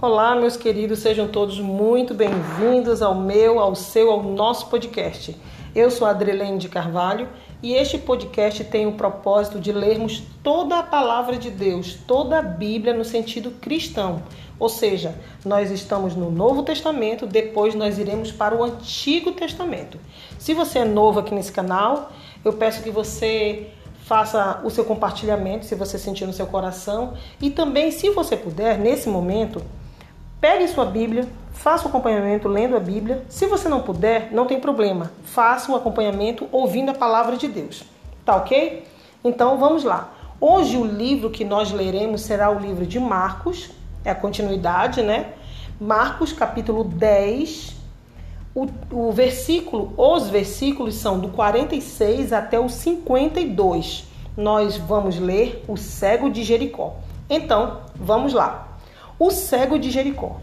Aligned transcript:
Olá, 0.00 0.36
meus 0.36 0.56
queridos, 0.56 1.00
sejam 1.00 1.26
todos 1.26 1.58
muito 1.58 2.14
bem-vindos 2.14 3.02
ao 3.02 3.16
meu, 3.16 3.58
ao 3.58 3.74
seu, 3.74 4.12
ao 4.12 4.22
nosso 4.22 4.68
podcast. 4.68 5.36
Eu 5.74 5.90
sou 5.90 6.06
Adrelene 6.06 6.56
de 6.56 6.68
Carvalho 6.68 7.28
e 7.60 7.74
este 7.74 7.98
podcast 7.98 8.62
tem 8.62 8.86
o 8.86 8.92
propósito 8.92 9.58
de 9.58 9.72
lermos 9.72 10.22
toda 10.40 10.78
a 10.78 10.84
palavra 10.84 11.36
de 11.36 11.50
Deus, 11.50 11.98
toda 12.06 12.38
a 12.38 12.42
Bíblia 12.42 12.94
no 12.94 13.04
sentido 13.04 13.50
cristão. 13.60 14.22
Ou 14.56 14.68
seja, 14.68 15.16
nós 15.44 15.68
estamos 15.72 16.14
no 16.14 16.30
Novo 16.30 16.62
Testamento, 16.62 17.26
depois 17.26 17.74
nós 17.74 17.98
iremos 17.98 18.30
para 18.30 18.54
o 18.54 18.62
Antigo 18.62 19.32
Testamento. 19.32 19.98
Se 20.38 20.54
você 20.54 20.78
é 20.78 20.84
novo 20.84 21.18
aqui 21.18 21.34
nesse 21.34 21.50
canal, 21.50 22.12
eu 22.44 22.52
peço 22.52 22.84
que 22.84 22.90
você 22.90 23.66
faça 24.04 24.60
o 24.62 24.70
seu 24.70 24.84
compartilhamento, 24.84 25.66
se 25.66 25.74
você 25.74 25.98
sentir 25.98 26.24
no 26.24 26.32
seu 26.32 26.46
coração, 26.46 27.14
e 27.42 27.50
também, 27.50 27.90
se 27.90 28.08
você 28.10 28.36
puder, 28.36 28.78
nesse 28.78 29.08
momento, 29.08 29.60
Pegue 30.40 30.68
sua 30.68 30.84
Bíblia, 30.84 31.28
faça 31.50 31.86
o 31.86 31.88
acompanhamento 31.88 32.46
lendo 32.46 32.76
a 32.76 32.80
Bíblia. 32.80 33.24
Se 33.28 33.46
você 33.46 33.68
não 33.68 33.82
puder, 33.82 34.28
não 34.30 34.46
tem 34.46 34.60
problema. 34.60 35.10
Faça 35.24 35.72
o 35.72 35.74
acompanhamento 35.74 36.46
ouvindo 36.52 36.92
a 36.92 36.94
palavra 36.94 37.36
de 37.36 37.48
Deus. 37.48 37.82
Tá 38.24 38.36
ok? 38.36 38.86
Então 39.24 39.58
vamos 39.58 39.82
lá. 39.82 40.12
Hoje 40.40 40.76
o 40.76 40.86
livro 40.86 41.28
que 41.28 41.44
nós 41.44 41.72
leremos 41.72 42.20
será 42.20 42.50
o 42.50 42.58
livro 42.60 42.86
de 42.86 43.00
Marcos, 43.00 43.70
é 44.04 44.10
a 44.10 44.14
continuidade, 44.14 45.02
né? 45.02 45.32
Marcos 45.80 46.32
capítulo 46.32 46.84
10. 46.84 47.74
O, 48.54 48.68
o 48.92 49.10
versículo, 49.10 49.92
os 49.96 50.28
versículos 50.28 50.94
são 50.94 51.18
do 51.18 51.30
46 51.30 52.32
até 52.32 52.60
o 52.60 52.68
52. 52.68 54.04
Nós 54.36 54.76
vamos 54.76 55.18
ler 55.18 55.64
o 55.66 55.76
cego 55.76 56.30
de 56.30 56.44
Jericó. 56.44 56.94
Então, 57.28 57.80
vamos 57.96 58.32
lá 58.32 58.67
o 59.18 59.30
cego 59.30 59.78
de 59.78 59.90
Jericó. 59.90 60.40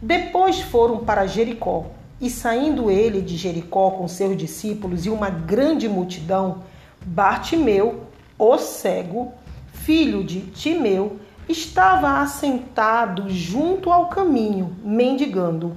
Depois 0.00 0.60
foram 0.60 0.98
para 0.98 1.26
Jericó, 1.26 1.86
e 2.20 2.28
saindo 2.28 2.90
ele 2.90 3.20
de 3.20 3.36
Jericó 3.36 3.92
com 3.92 4.06
seus 4.08 4.36
discípulos 4.36 5.06
e 5.06 5.10
uma 5.10 5.30
grande 5.30 5.88
multidão, 5.88 6.62
Bartimeu, 7.04 8.02
o 8.38 8.58
cego, 8.58 9.32
filho 9.72 10.22
de 10.22 10.40
Timeu, 10.40 11.18
estava 11.48 12.20
assentado 12.20 13.30
junto 13.30 13.90
ao 13.90 14.08
caminho, 14.08 14.76
mendigando. 14.84 15.76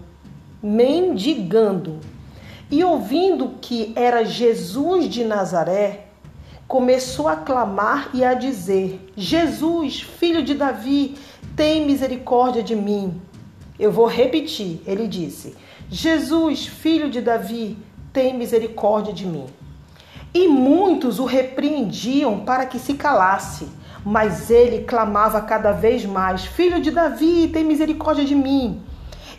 Mendigando. 0.62 2.00
E 2.70 2.84
ouvindo 2.84 3.56
que 3.62 3.94
era 3.96 4.24
Jesus 4.24 5.08
de 5.08 5.24
Nazaré, 5.24 6.11
começou 6.72 7.28
a 7.28 7.36
clamar 7.36 8.12
e 8.14 8.24
a 8.24 8.34
dizer: 8.34 9.12
Jesus, 9.18 10.00
filho 10.00 10.42
de 10.42 10.54
Davi, 10.54 11.16
tem 11.54 11.86
misericórdia 11.86 12.64
de 12.64 12.78
mim. 12.78 13.22
Eu 13.78 13.92
vou 13.92 14.06
repetir. 14.06 14.82
Ele 14.88 15.06
disse: 15.06 15.54
Jesus, 15.90 16.66
filho 16.66 17.10
de 17.10 17.20
Davi, 17.20 17.78
tem 18.14 18.38
misericórdia 18.38 19.12
de 19.12 19.26
mim. 19.26 19.48
E 20.34 20.48
muitos 20.48 21.20
o 21.20 21.26
repreendiam 21.26 22.40
para 22.40 22.66
que 22.66 22.80
se 22.80 22.94
calasse. 22.94 23.68
Mas 24.06 24.50
ele 24.50 24.86
clamava 24.86 25.42
cada 25.42 25.74
vez 25.74 26.06
mais: 26.06 26.46
Filho 26.46 26.82
de 26.82 26.90
Davi, 26.90 27.50
tem 27.52 27.66
misericórdia 27.66 28.24
de 28.24 28.34
mim. 28.34 28.82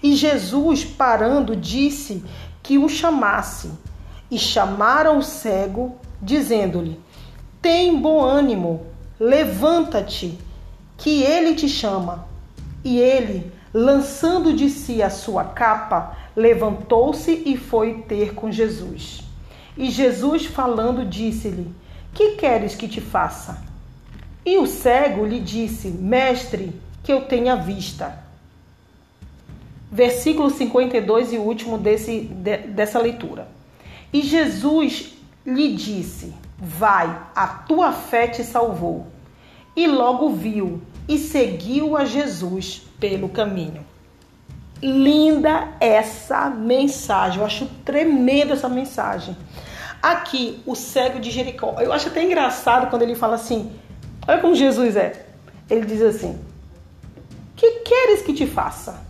E 0.03 0.15
Jesus, 0.15 0.85
parando, 0.85 1.57
disse 1.57 2.23
que 2.63 2.77
o 2.77 2.91
chamasse. 2.91 3.71
E 4.31 4.39
chamaram 4.39 5.17
o 5.17 5.23
cego, 5.23 5.97
dizendo-lhe: 6.21 7.01
Tem 7.63 7.97
bom 7.97 8.21
ânimo, 8.21 8.85
levanta-te 9.21 10.37
que 10.99 11.23
ele 11.23 11.55
te 11.55 11.69
chama. 11.69 12.27
E 12.85 12.99
ele, 12.99 13.53
lançando 13.73 14.53
de 14.53 14.69
si 14.69 15.01
a 15.01 15.09
sua 15.09 15.45
capa, 15.45 16.19
levantou-se 16.35 17.31
e 17.47 17.57
foi 17.57 18.03
ter 18.03 18.35
com 18.35 18.51
Jesus. 18.51 19.23
E 19.79 19.91
Jesus, 19.91 20.45
falando, 20.45 21.05
disse-lhe: 21.05 21.73
Que 22.13 22.33
queres 22.33 22.75
que 22.75 22.89
te 22.89 23.01
faça? 23.01 23.63
E 24.45 24.59
o 24.59 24.67
cego 24.67 25.25
lhe 25.25 25.39
disse: 25.39 25.87
Mestre, 25.87 26.73
que 27.05 27.13
eu 27.13 27.23
tenha 27.23 27.55
vista. 27.55 28.19
Versículo 29.91 30.51
52 30.51 31.33
e 31.33 31.39
último 31.39 31.79
desse, 31.79 32.23
de, 32.23 32.57
dessa 32.57 32.99
leitura. 32.99 33.47
E 34.13 34.21
Jesus 34.21 35.15
lhe 35.47 35.73
disse: 35.75 36.35
Vai, 36.65 37.21
a 37.35 37.49
tua 37.49 37.91
fé 37.91 38.29
te 38.29 38.45
salvou. 38.45 39.09
E 39.75 39.89
logo 39.89 40.31
viu 40.31 40.81
e 41.09 41.19
seguiu 41.19 41.97
a 41.97 42.05
Jesus 42.05 42.87
pelo 43.01 43.29
caminho. 43.29 43.85
Linda 44.81 45.73
essa 45.81 46.49
mensagem, 46.49 47.41
eu 47.41 47.45
acho 47.45 47.67
tremenda 47.85 48.53
essa 48.53 48.69
mensagem. 48.69 49.37
Aqui, 50.01 50.63
o 50.65 50.77
cego 50.77 51.19
de 51.19 51.33
Jericó. 51.33 51.81
Eu 51.81 51.93
acho 51.93 52.07
até 52.07 52.23
engraçado 52.23 52.89
quando 52.91 53.03
ele 53.03 53.17
fala 53.17 53.35
assim: 53.35 53.73
olha 54.29 54.41
como 54.41 54.55
Jesus 54.55 54.95
é. 54.95 55.27
Ele 55.69 55.85
diz 55.85 56.01
assim: 56.01 56.39
Que 57.57 57.81
queres 57.81 58.23
que 58.23 58.35
te 58.35 58.47
faça? 58.47 59.05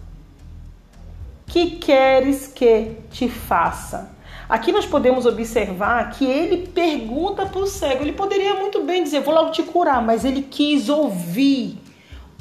Que 1.47 1.73
queres 1.73 2.47
que 2.47 2.97
te 3.11 3.29
faça? 3.29 4.11
Aqui 4.53 4.71
nós 4.71 4.85
podemos 4.85 5.25
observar 5.25 6.11
que 6.11 6.27
ele 6.27 6.67
pergunta 6.67 7.47
para 7.47 7.59
o 7.59 7.67
cego. 7.67 8.03
Ele 8.03 8.13
poderia 8.13 8.53
muito 8.53 8.83
bem 8.85 9.03
dizer, 9.03 9.23
vou 9.23 9.33
logo 9.33 9.51
te 9.51 9.63
curar, 9.63 10.03
mas 10.03 10.27
ele 10.27 10.43
quis 10.43 10.91
ouvir 10.91 11.79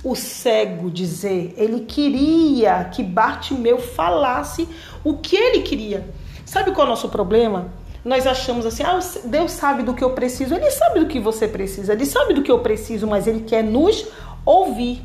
o 0.03 0.13
cego 0.13 0.91
dizer. 0.91 1.53
Ele 1.55 1.85
queria 1.85 2.83
que 2.83 3.01
Bartimeu 3.01 3.77
falasse 3.77 4.67
o 5.05 5.19
que 5.19 5.37
ele 5.37 5.61
queria. 5.61 6.05
Sabe 6.45 6.71
qual 6.71 6.85
é 6.85 6.89
o 6.89 6.89
nosso 6.89 7.07
problema? 7.07 7.71
Nós 8.03 8.27
achamos 8.27 8.65
assim, 8.65 8.83
ah, 8.83 8.99
Deus 9.23 9.53
sabe 9.53 9.81
do 9.81 9.93
que 9.93 10.03
eu 10.03 10.09
preciso. 10.09 10.53
Ele 10.53 10.69
sabe 10.69 10.99
do 10.99 11.05
que 11.05 11.17
você 11.17 11.47
precisa. 11.47 11.93
Ele 11.93 12.05
sabe 12.05 12.33
do 12.33 12.43
que 12.43 12.51
eu 12.51 12.59
preciso, 12.59 13.07
mas 13.07 13.25
ele 13.25 13.43
quer 13.43 13.63
nos 13.63 14.05
ouvir. 14.45 15.01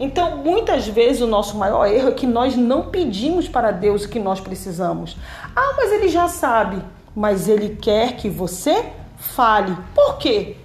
Então, 0.00 0.38
muitas 0.38 0.88
vezes 0.88 1.20
o 1.20 1.26
nosso 1.26 1.58
maior 1.58 1.86
erro 1.86 2.08
é 2.08 2.12
que 2.12 2.26
nós 2.26 2.56
não 2.56 2.86
pedimos 2.86 3.46
para 3.46 3.70
Deus 3.70 4.04
o 4.04 4.08
que 4.08 4.18
nós 4.18 4.40
precisamos. 4.40 5.14
Ah, 5.54 5.74
mas 5.76 5.92
ele 5.92 6.08
já 6.08 6.26
sabe. 6.26 6.82
Mas 7.14 7.46
ele 7.46 7.76
quer 7.76 8.16
que 8.16 8.30
você 8.30 8.86
fale. 9.18 9.76
Por 9.94 10.16
quê? 10.16 10.56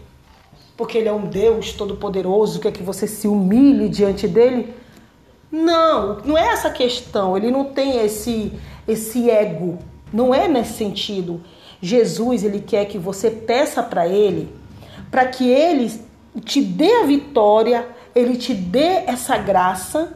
Porque 0.78 0.98
ele 0.98 1.10
é 1.10 1.14
um 1.14 1.26
Deus 1.26 1.74
todo-poderoso, 1.74 2.62
quer 2.62 2.72
que 2.72 2.82
você 2.82 3.08
se 3.08 3.28
humilhe 3.28 3.90
diante 3.90 4.26
dele? 4.26 4.74
Não, 5.52 6.20
não 6.24 6.38
é 6.38 6.48
essa 6.48 6.70
questão. 6.70 7.36
Ele 7.36 7.52
não 7.52 7.66
tem 7.66 7.98
esse 8.06 8.54
esse 8.88 9.30
ego. 9.30 9.80
Não 10.14 10.34
é 10.34 10.48
nesse 10.48 10.74
sentido. 10.74 11.42
Jesus, 11.82 12.44
ele 12.44 12.62
quer 12.62 12.86
que 12.86 12.98
você 12.98 13.30
peça 13.30 13.84
para 13.84 14.08
ele, 14.08 14.54
para 15.12 15.26
que 15.26 15.50
ele 15.50 15.92
te 16.44 16.62
dê 16.62 16.92
a 17.02 17.06
vitória 17.06 17.88
ele 18.16 18.38
te 18.38 18.54
dê 18.54 19.04
essa 19.06 19.38
graça, 19.38 20.14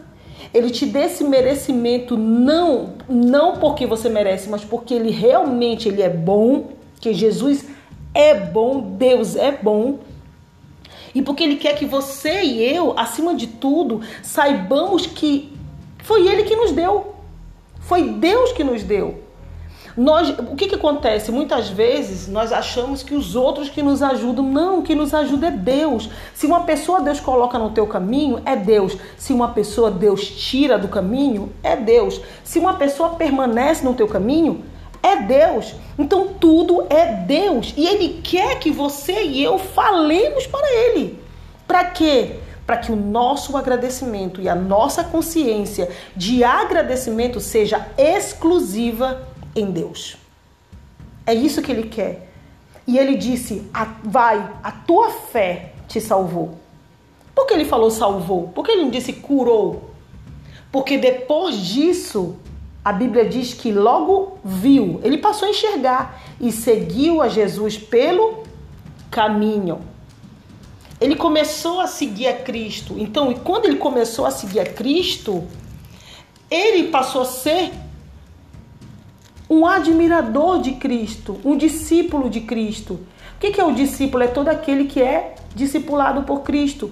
ele 0.54 0.70
te 0.70 0.86
dê 0.86 1.02
esse 1.02 1.24
merecimento 1.24 2.18
não 2.18 2.94
não 3.10 3.58
porque 3.58 3.86
você 3.86 4.08
merece, 4.08 4.50
mas 4.50 4.64
porque 4.64 4.94
ele 4.94 5.12
realmente 5.12 5.90
ele 5.90 6.02
é 6.02 6.10
bom, 6.10 6.70
que 7.02 7.14
Jesus 7.14 7.66
é 8.14 8.34
bom, 8.34 8.80
Deus 8.80 9.36
é 9.36 9.52
bom. 9.52 10.00
E 11.14 11.22
porque 11.22 11.44
ele 11.44 11.58
quer 11.58 11.76
que 11.76 11.86
você 11.86 12.44
e 12.44 12.64
eu, 12.64 12.98
acima 12.98 13.36
de 13.36 13.48
tudo, 13.48 14.02
saibamos 14.22 15.06
que 15.06 15.52
foi 16.04 16.28
ele 16.28 16.44
que 16.44 16.56
nos 16.56 16.72
deu. 16.72 17.16
Foi 17.82 18.10
Deus 18.10 18.52
que 18.52 18.64
nos 18.64 18.84
deu. 18.84 19.24
Nós, 20.00 20.30
o 20.30 20.56
que, 20.56 20.68
que 20.68 20.76
acontece? 20.76 21.30
Muitas 21.30 21.68
vezes 21.68 22.26
nós 22.30 22.54
achamos 22.54 23.04
que 23.04 23.14
os 23.14 23.36
outros 23.36 23.68
que 23.68 23.82
nos 23.82 24.02
ajudam, 24.02 24.46
não, 24.46 24.82
que 24.82 24.96
nos 24.96 25.14
ajuda 25.14 25.48
é 25.48 25.52
Deus. 25.52 26.10
Se 26.34 26.46
uma 26.46 26.62
pessoa 26.62 27.02
Deus 27.02 27.20
coloca 27.20 27.60
no 27.60 27.72
teu 27.72 27.86
caminho, 27.86 28.42
é 28.46 28.56
Deus. 28.56 28.96
Se 29.18 29.34
uma 29.34 29.50
pessoa 29.50 29.92
Deus 29.92 30.26
tira 30.26 30.80
do 30.80 30.88
caminho, 30.88 31.52
é 31.62 31.76
Deus. 31.76 32.22
Se 32.46 32.60
uma 32.60 32.76
pessoa 32.76 33.10
permanece 33.16 33.84
no 33.84 33.94
teu 33.94 34.08
caminho, 34.08 34.64
é 35.04 35.18
Deus. 35.18 35.76
Então 35.98 36.30
tudo 36.40 36.88
é 36.90 37.06
Deus. 37.06 37.74
E 37.76 37.86
Ele 37.86 38.22
quer 38.24 38.58
que 38.58 38.72
você 38.72 39.24
e 39.24 39.44
eu 39.44 39.58
falemos 39.58 40.48
para 40.48 40.66
Ele. 40.72 41.22
Para 41.68 41.84
quê? 41.84 42.38
Para 42.66 42.78
que 42.78 42.90
o 42.90 42.96
nosso 42.96 43.58
agradecimento 43.58 44.40
e 44.40 44.48
a 44.48 44.56
nossa 44.56 45.04
consciência 45.04 45.90
de 46.16 46.42
agradecimento 46.42 47.42
seja 47.42 47.86
exclusiva 47.98 49.28
em 49.60 49.72
Deus. 49.72 50.18
É 51.26 51.34
isso 51.34 51.62
que 51.62 51.72
ele 51.72 51.90
quer. 51.90 52.32
E 52.88 52.98
ele 52.98 53.16
disse: 53.16 53.70
Vai, 54.04 54.38
a 54.64 54.72
tua 54.72 55.10
fé 55.12 55.74
te 55.88 56.02
salvou. 56.02 56.58
Por 57.36 57.46
que 57.46 57.54
ele 57.54 57.66
falou 57.66 57.92
salvou? 57.92 58.50
Por 58.50 58.66
que 58.66 58.72
ele 58.72 58.84
não 58.84 58.90
disse 58.90 59.14
curou? 59.14 59.92
Porque 60.72 60.98
depois 60.98 61.58
disso, 61.58 62.36
a 62.84 62.92
Bíblia 62.92 63.26
diz 63.26 63.54
que 63.54 63.72
logo 63.72 64.40
viu, 64.44 65.00
ele 65.04 65.18
passou 65.18 65.48
a 65.48 65.52
enxergar 65.52 66.22
e 66.40 66.52
seguiu 66.52 67.22
a 67.22 67.28
Jesus 67.28 67.78
pelo 67.78 68.44
caminho. 69.10 69.82
ele 71.00 71.16
começou 71.16 71.80
a 71.80 71.88
seguir 71.88 72.28
a 72.28 72.34
Cristo. 72.34 72.96
Então, 72.98 73.32
e 73.32 73.36
quando 73.36 73.66
ele 73.66 73.78
começou 73.78 74.26
a 74.26 74.32
seguir 74.32 74.60
a 74.60 74.66
Cristo, 74.66 75.48
ele 76.52 76.90
passou 76.90 77.22
a 77.22 77.26
ser 77.26 77.72
um 79.50 79.66
admirador 79.66 80.62
de 80.62 80.74
Cristo, 80.74 81.40
um 81.44 81.58
discípulo 81.58 82.30
de 82.30 82.42
Cristo. 82.42 83.00
O 83.36 83.40
que 83.40 83.60
é 83.60 83.64
o 83.64 83.74
discípulo? 83.74 84.24
É 84.24 84.28
todo 84.28 84.50
aquele 84.50 84.86
que 84.86 85.02
é 85.02 85.36
discipulado 85.56 86.24
por 86.24 86.42
Cristo. 86.42 86.92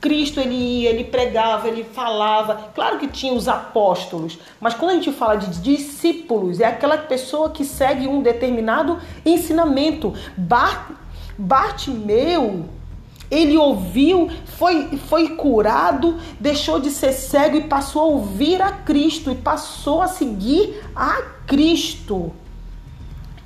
Cristo 0.00 0.40
ele 0.40 0.54
ia, 0.54 0.90
ele 0.90 1.04
pregava, 1.04 1.68
ele 1.68 1.84
falava. 1.84 2.70
Claro 2.74 2.98
que 2.98 3.06
tinha 3.06 3.32
os 3.32 3.48
apóstolos, 3.48 4.38
mas 4.60 4.74
quando 4.74 4.92
a 4.92 4.94
gente 4.94 5.12
fala 5.12 5.36
de 5.36 5.60
discípulos, 5.60 6.60
é 6.60 6.66
aquela 6.66 6.98
pessoa 6.98 7.50
que 7.50 7.64
segue 7.64 8.06
um 8.06 8.22
determinado 8.22 8.98
ensinamento. 9.24 10.12
Bart, 10.36 10.90
Bartimeu, 11.38 12.66
ele 13.34 13.56
ouviu, 13.56 14.30
foi, 14.56 14.96
foi 15.08 15.30
curado, 15.30 16.18
deixou 16.38 16.80
de 16.80 16.90
ser 16.90 17.12
cego 17.12 17.56
e 17.56 17.64
passou 17.64 18.02
a 18.02 18.06
ouvir 18.06 18.62
a 18.62 18.70
Cristo 18.70 19.30
e 19.30 19.34
passou 19.34 20.00
a 20.00 20.08
seguir 20.08 20.80
a 20.94 21.22
Cristo. 21.46 22.32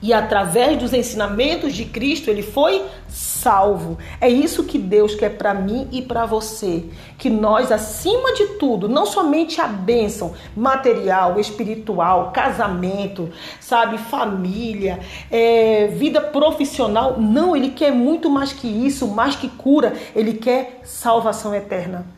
E 0.00 0.12
através 0.12 0.78
dos 0.78 0.92
ensinamentos 0.92 1.74
de 1.74 1.84
Cristo, 1.84 2.30
ele 2.30 2.42
foi 2.42 2.84
salvo. 3.08 3.98
É 4.20 4.28
isso 4.28 4.64
que 4.64 4.78
Deus 4.78 5.14
quer 5.14 5.30
para 5.30 5.52
mim 5.52 5.88
e 5.90 6.02
para 6.02 6.24
você. 6.24 6.84
Que 7.16 7.28
nós, 7.28 7.72
acima 7.72 8.32
de 8.34 8.46
tudo, 8.58 8.88
não 8.88 9.06
somente 9.06 9.60
a 9.60 9.66
bênção 9.66 10.34
material, 10.56 11.40
espiritual, 11.40 12.30
casamento, 12.32 13.30
sabe, 13.60 13.98
família, 13.98 15.00
é, 15.30 15.88
vida 15.88 16.20
profissional. 16.20 17.20
Não, 17.20 17.56
ele 17.56 17.70
quer 17.70 17.90
muito 17.90 18.30
mais 18.30 18.52
que 18.52 18.68
isso, 18.68 19.08
mais 19.08 19.34
que 19.34 19.48
cura. 19.48 19.94
Ele 20.14 20.34
quer 20.34 20.80
salvação 20.84 21.52
eterna. 21.54 22.17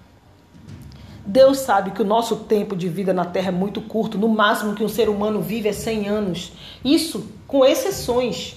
Deus 1.30 1.58
sabe 1.58 1.92
que 1.92 2.02
o 2.02 2.04
nosso 2.04 2.34
tempo 2.34 2.74
de 2.74 2.88
vida 2.88 3.12
na 3.12 3.24
Terra 3.24 3.48
é 3.48 3.52
muito 3.52 3.80
curto, 3.80 4.18
no 4.18 4.26
máximo 4.26 4.74
que 4.74 4.82
um 4.82 4.88
ser 4.88 5.08
humano 5.08 5.40
vive 5.40 5.68
é 5.68 5.72
100 5.72 6.08
anos. 6.08 6.52
Isso 6.84 7.24
com 7.46 7.64
exceções. 7.64 8.56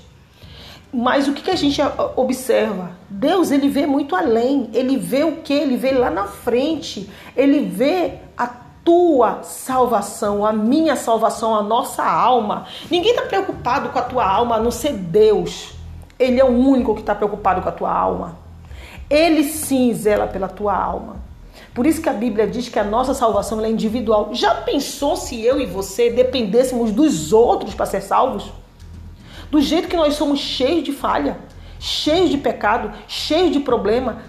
Mas 0.91 1.27
o 1.27 1.33
que, 1.33 1.51
a 1.51 1.55
gente 1.55 1.79
observa? 2.15 2.91
Deus, 3.07 3.51
ele 3.51 3.69
vê 3.69 3.85
muito 3.85 4.15
além. 4.15 4.71
Ele 4.73 4.97
vê 4.97 5.23
o 5.23 5.37
que? 5.37 5.53
Ele 5.53 5.77
vê 5.77 5.91
lá 5.91 6.09
na 6.09 6.25
frente. 6.25 7.07
Ele 7.37 7.59
vê 7.59 8.15
a 8.35 8.47
tua 8.83 9.43
salvação, 9.43 10.43
a 10.43 10.51
minha 10.51 10.95
salvação, 10.95 11.53
a 11.53 11.61
nossa 11.61 12.03
alma. 12.03 12.65
Ninguém 12.89 13.11
está 13.11 13.23
preocupado 13.27 13.89
com 13.89 13.99
a 13.99 14.03
tua 14.03 14.27
alma 14.27 14.55
a 14.55 14.59
não 14.59 14.71
ser 14.71 14.93
Deus. 14.93 15.75
Ele 16.17 16.39
é 16.39 16.43
o 16.43 16.49
único 16.49 16.95
que 16.95 17.01
está 17.01 17.13
preocupado 17.13 17.61
com 17.61 17.69
a 17.69 17.71
tua 17.71 17.93
alma. 17.93 18.35
Ele 19.07 19.43
sim 19.43 19.93
zela 19.93 20.25
pela 20.25 20.47
tua 20.47 20.75
alma. 20.75 21.32
Por 21.73 21.87
isso 21.87 22.01
que 22.01 22.09
a 22.09 22.13
Bíblia 22.13 22.45
diz 22.45 22.69
que 22.69 22.77
a 22.77 22.83
nossa 22.83 23.13
salvação 23.13 23.63
é 23.63 23.69
individual. 23.69 24.29
Já 24.31 24.53
pensou 24.55 25.15
se 25.15 25.41
eu 25.41 25.59
e 25.59 25.65
você 25.65 26.11
dependêssemos 26.11 26.91
dos 26.91 27.33
outros 27.33 27.73
para 27.73 27.85
ser 27.85 28.01
salvos? 28.01 28.51
Do 29.49 29.59
jeito 29.59 29.87
que 29.87 29.95
nós 29.95 30.13
somos 30.15 30.39
cheios 30.39 30.83
de 30.83 30.91
falha, 30.91 31.37
cheios 31.79 32.29
de 32.29 32.37
pecado, 32.37 32.91
cheios 33.07 33.51
de 33.51 33.59
problema, 33.59 34.21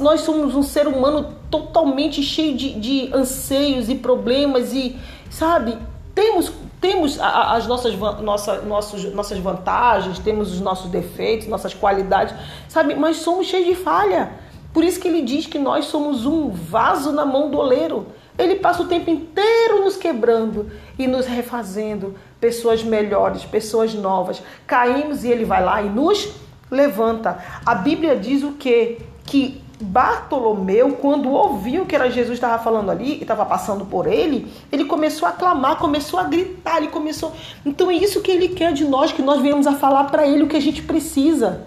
nós 0.00 0.22
somos 0.22 0.54
um 0.56 0.62
ser 0.62 0.88
humano 0.88 1.34
totalmente 1.48 2.22
cheio 2.22 2.56
de, 2.56 2.74
de 2.74 3.10
anseios 3.14 3.88
e 3.88 3.94
problemas 3.94 4.72
e, 4.72 4.96
sabe, 5.30 5.78
temos 6.14 6.52
temos 6.80 7.18
as 7.18 7.66
nossas, 7.66 7.94
nossa, 7.96 8.60
nossos, 8.60 9.04
nossas 9.14 9.38
vantagens, 9.38 10.18
temos 10.18 10.52
os 10.52 10.60
nossos 10.60 10.90
defeitos, 10.90 11.48
nossas 11.48 11.72
qualidades, 11.72 12.34
sabe? 12.68 12.94
Mas 12.94 13.16
somos 13.16 13.46
cheios 13.46 13.66
de 13.66 13.74
falha. 13.74 14.43
Por 14.74 14.82
isso 14.82 14.98
que 14.98 15.06
ele 15.06 15.22
diz 15.22 15.46
que 15.46 15.58
nós 15.58 15.84
somos 15.84 16.26
um 16.26 16.50
vaso 16.50 17.12
na 17.12 17.24
mão 17.24 17.48
do 17.48 17.58
oleiro. 17.58 18.08
Ele 18.36 18.56
passa 18.56 18.82
o 18.82 18.88
tempo 18.88 19.08
inteiro 19.08 19.84
nos 19.84 19.96
quebrando 19.96 20.68
e 20.98 21.06
nos 21.06 21.26
refazendo 21.26 22.16
pessoas 22.40 22.82
melhores, 22.82 23.44
pessoas 23.44 23.94
novas. 23.94 24.42
Caímos 24.66 25.22
e 25.22 25.30
ele 25.30 25.44
vai 25.44 25.64
lá 25.64 25.80
e 25.80 25.88
nos 25.88 26.34
levanta. 26.68 27.38
A 27.64 27.76
Bíblia 27.76 28.16
diz 28.16 28.42
o 28.42 28.54
quê? 28.54 28.98
Que 29.24 29.62
Bartolomeu, 29.80 30.96
quando 31.00 31.30
ouviu 31.30 31.86
que 31.86 31.94
era 31.94 32.10
Jesus 32.10 32.34
estava 32.36 32.60
falando 32.60 32.90
ali 32.90 33.18
e 33.18 33.22
estava 33.22 33.46
passando 33.46 33.86
por 33.86 34.08
ele, 34.08 34.52
ele 34.72 34.86
começou 34.86 35.28
a 35.28 35.32
clamar, 35.32 35.76
começou 35.76 36.18
a 36.18 36.24
gritar, 36.24 36.78
ele 36.78 36.88
começou. 36.88 37.32
Então 37.64 37.88
é 37.90 37.94
isso 37.94 38.20
que 38.22 38.30
ele 38.32 38.48
quer 38.48 38.72
de 38.72 38.84
nós, 38.84 39.12
que 39.12 39.22
nós 39.22 39.40
venhamos 39.40 39.68
a 39.68 39.74
falar 39.74 40.04
para 40.04 40.26
ele 40.26 40.42
o 40.42 40.48
que 40.48 40.56
a 40.56 40.60
gente 40.60 40.82
precisa. 40.82 41.64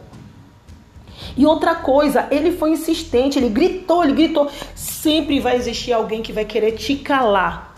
E 1.38 1.46
outra 1.46 1.76
coisa, 1.76 2.28
ele 2.32 2.52
foi 2.52 2.72
insistente, 2.72 3.38
ele 3.38 3.50
gritou, 3.50 4.04
ele 4.04 4.14
gritou. 4.14 4.50
Sempre 4.74 5.40
vai 5.40 5.56
existir 5.56 5.94
alguém 5.94 6.22
que 6.22 6.34
vai 6.34 6.44
querer 6.44 6.72
te 6.72 6.96
calar. 6.96 7.76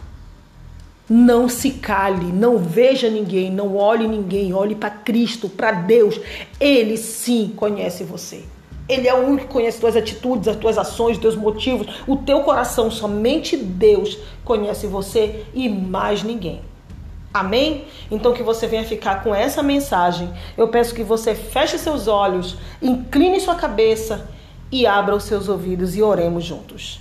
Não 1.10 1.50
se 1.50 1.72
cale, 1.72 2.32
não 2.32 2.58
veja 2.58 3.10
ninguém, 3.10 3.52
não 3.52 3.76
olhe 3.76 4.08
ninguém, 4.08 4.54
olhe 4.54 4.76
para 4.76 4.92
Cristo, 4.92 5.50
para 5.50 5.72
Deus. 5.72 6.20
Ele 6.60 6.96
sim 6.96 7.52
conhece 7.56 8.04
você. 8.04 8.44
Ele 8.88 9.08
é 9.08 9.14
o 9.14 9.28
único 9.28 9.48
que 9.48 9.54
conhece 9.54 9.80
tuas 9.80 9.96
atitudes, 9.96 10.48
as 10.48 10.56
tuas 10.56 10.78
ações, 10.78 11.18
os 11.18 11.22
teus 11.22 11.36
motivos, 11.36 12.02
o 12.08 12.16
teu 12.16 12.42
coração. 12.42 12.90
Somente 12.90 13.58
Deus 13.58 14.18
conhece 14.46 14.88
você 14.88 15.44
e 15.54 15.68
mais 15.68 16.24
ninguém. 16.24 16.62
Amém? 17.34 17.86
Então 18.10 18.34
que 18.34 18.42
você 18.42 18.66
venha 18.66 18.84
ficar 18.84 19.24
com 19.24 19.34
essa 19.34 19.62
mensagem. 19.62 20.34
Eu 20.58 20.68
peço 20.68 20.96
que 20.96 21.04
você 21.04 21.36
feche 21.36 21.78
seus 21.78 22.08
olhos, 22.08 22.58
incline 22.82 23.40
sua 23.40 23.56
cabeça 23.56 24.28
e 24.72 24.88
abra 24.88 25.16
os 25.16 25.24
seus 25.24 25.48
ouvidos 25.48 25.96
e 25.96 26.02
oremos 26.02 26.44
juntos. 26.44 27.00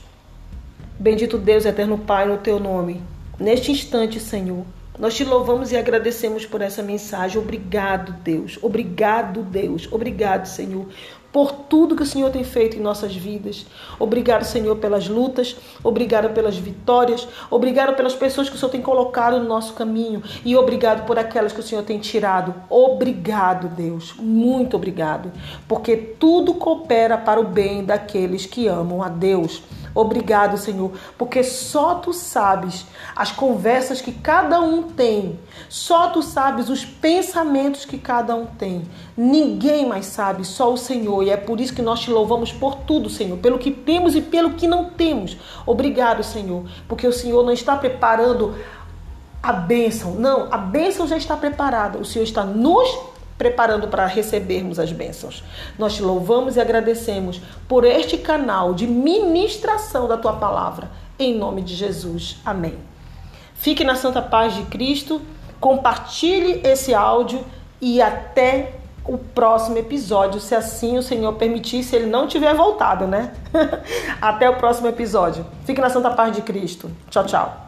Bendito 0.99 1.39
Deus, 1.39 1.65
eterno 1.65 1.99
Pai, 1.99 2.27
no 2.27 2.39
teu 2.39 2.61
nome. 2.61 3.03
Neste 3.39 3.71
instante, 3.71 4.19
Senhor, 4.19 4.65
nós 4.99 5.15
te 5.15 5.25
louvamos 5.25 5.71
e 5.71 5.77
agradecemos 5.77 6.45
por 6.45 6.61
essa 6.61 6.83
mensagem. 6.83 7.41
Obrigado, 7.41 8.13
Deus. 8.25 8.59
Obrigado, 8.61 9.43
Deus. 9.43 9.89
Obrigado, 9.91 10.47
Senhor 10.47 10.89
por 11.33 11.53
tudo 11.53 11.95
que 11.95 12.03
o 12.03 12.07
Senhor 12.07 12.31
tem 12.31 12.43
feito 12.45 12.77
em 12.77 12.81
nossas 12.81 13.15
vidas. 13.15 13.67
Obrigado, 13.99 14.45
Senhor, 14.45 14.77
pelas 14.77 15.09
lutas, 15.09 15.57
obrigado 15.83 16.33
pelas 16.33 16.57
vitórias, 16.57 17.29
obrigado 17.51 17.95
pelas 17.95 18.15
pessoas 18.15 18.49
que 18.49 18.57
o 18.57 18.59
Senhor 18.59 18.71
tem 18.71 18.81
colocado 18.81 19.39
no 19.39 19.47
nosso 19.47 19.75
caminho 19.75 20.23
e 20.45 20.57
obrigado 20.57 21.07
por 21.07 21.19
aquelas 21.19 21.53
que 21.53 21.61
o 21.61 21.63
Senhor 21.63 21.83
tem 21.83 21.99
tirado. 21.99 22.55
Obrigado, 22.69 23.69
Deus, 23.69 24.15
muito 24.19 24.77
obrigado, 24.77 25.31
porque 25.67 25.97
tudo 25.97 26.55
coopera 26.55 27.19
para 27.19 27.41
o 27.41 27.45
bem 27.45 27.85
daqueles 27.85 28.47
que 28.47 28.67
amam 28.67 29.02
a 29.02 29.09
Deus. 29.09 29.62
Obrigado, 30.00 30.57
Senhor, 30.57 30.93
porque 31.19 31.43
só 31.43 31.97
tu 31.97 32.12
sabes 32.12 32.87
as 33.17 33.33
conversas 33.33 34.00
que 34.00 34.12
cada 34.12 34.61
um 34.61 34.85
tem, 34.85 35.40
só 35.69 36.11
tu 36.11 36.23
sabes 36.23 36.69
os 36.69 36.85
pensamentos 36.85 37.85
que 37.85 37.99
cada 37.99 38.33
um 38.37 38.47
tem. 38.47 38.83
Ninguém 39.17 39.88
mais 39.88 40.07
sabe, 40.07 40.45
só 40.45 40.73
o 40.73 40.76
Senhor, 40.76 41.25
e 41.25 41.31
é 41.31 41.37
por 41.37 41.61
isso 41.61 41.75
que 41.75 41.83
nós 41.83 41.99
te 41.99 42.12
louvamos 42.12 42.52
por 42.52 42.76
tudo, 42.76 43.11
Senhor, 43.11 43.38
pelo 43.38 43.59
que 43.59 43.73
temos 43.73 44.14
e 44.14 44.21
pelo 44.21 44.50
que 44.50 44.69
não 44.69 44.85
temos. 44.85 45.37
Obrigado, 45.67 46.23
Senhor, 46.23 46.62
porque 46.87 47.05
o 47.05 47.12
Senhor 47.12 47.45
não 47.45 47.52
está 47.52 47.76
preparando 47.76 48.55
a 49.43 49.52
bênção, 49.52 50.12
não, 50.12 50.47
a 50.49 50.59
bênção 50.59 51.09
já 51.09 51.17
está 51.17 51.37
preparada, 51.37 51.99
o 51.99 52.05
Senhor 52.05 52.25
está 52.25 52.45
nos 52.45 52.88
preparando 53.38 53.88
para 53.88 54.04
recebermos 54.04 54.78
as 54.78 54.92
bênçãos. 54.92 55.45
Nós 55.78 55.95
te 55.95 56.02
louvamos 56.02 56.57
e 56.57 56.61
agradecemos 56.61 57.40
por 57.68 57.85
este 57.85 58.18
canal 58.18 58.75
de 58.75 58.87
ministração 58.87 60.09
da 60.09 60.16
tua 60.16 60.35
palavra. 60.35 60.90
Em 61.18 61.35
nome 61.35 61.62
de 61.62 61.75
Jesus. 61.75 62.38
Amém. 62.45 62.76
Fique 63.54 63.85
na 63.85 63.95
santa 63.95 64.21
paz 64.21 64.54
de 64.54 64.62
Cristo, 64.64 65.23
compartilhe 65.61 66.61
esse 66.64 66.92
áudio 66.95 67.45
e 67.80 68.02
até 68.02 68.75
o 69.04 69.16
próximo 69.16 69.78
episódio, 69.78 70.38
se 70.38 70.54
assim 70.54 70.99
o 70.99 71.02
Senhor 71.02 71.33
permitir, 71.35 71.83
se 71.83 71.97
ele 71.97 72.07
não 72.07 72.28
tiver 72.28 72.54
voltado, 72.54 73.07
né? 73.07 73.33
até 74.21 74.50
o 74.50 74.57
próximo 74.57 74.87
episódio. 74.87 75.47
Fique 75.64 75.80
na 75.80 75.88
santa 75.88 76.11
paz 76.11 76.37
de 76.37 76.42
Cristo. 76.42 76.90
Tchau, 77.09 77.25
tchau. 77.25 77.68